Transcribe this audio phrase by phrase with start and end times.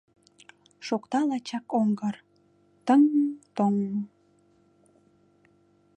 [0.85, 2.15] Шокта лачак оҥгыр:
[2.85, 3.75] «Тыҥ-тоҥ».